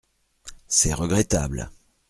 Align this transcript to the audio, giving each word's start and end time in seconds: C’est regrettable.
C’est 0.67 0.95
regrettable. 0.95 1.69